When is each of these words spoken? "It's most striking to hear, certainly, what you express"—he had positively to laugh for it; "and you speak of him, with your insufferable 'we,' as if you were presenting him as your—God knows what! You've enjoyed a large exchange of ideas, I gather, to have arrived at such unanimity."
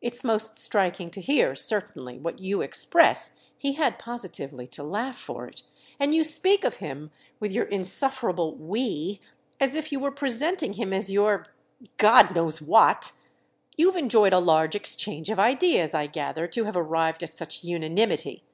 "It's 0.00 0.22
most 0.22 0.56
striking 0.56 1.10
to 1.10 1.20
hear, 1.20 1.56
certainly, 1.56 2.16
what 2.16 2.38
you 2.38 2.60
express"—he 2.60 3.72
had 3.72 3.98
positively 3.98 4.68
to 4.68 4.84
laugh 4.84 5.18
for 5.18 5.48
it; 5.48 5.64
"and 5.98 6.14
you 6.14 6.22
speak 6.22 6.62
of 6.62 6.76
him, 6.76 7.10
with 7.40 7.50
your 7.50 7.64
insufferable 7.64 8.54
'we,' 8.54 9.20
as 9.58 9.74
if 9.74 9.90
you 9.90 9.98
were 9.98 10.12
presenting 10.12 10.74
him 10.74 10.92
as 10.92 11.10
your—God 11.10 12.36
knows 12.36 12.62
what! 12.62 13.14
You've 13.76 13.96
enjoyed 13.96 14.32
a 14.32 14.38
large 14.38 14.76
exchange 14.76 15.28
of 15.28 15.40
ideas, 15.40 15.92
I 15.92 16.06
gather, 16.06 16.46
to 16.46 16.62
have 16.62 16.76
arrived 16.76 17.24
at 17.24 17.34
such 17.34 17.64
unanimity." 17.64 18.44